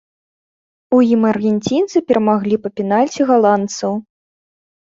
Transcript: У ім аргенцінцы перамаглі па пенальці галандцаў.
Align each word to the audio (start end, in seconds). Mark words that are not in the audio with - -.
У 0.97 1.01
ім 1.15 1.21
аргенцінцы 1.33 1.97
перамаглі 2.13 2.57
па 2.65 2.69
пенальці 2.81 3.21
галандцаў. 3.33 3.93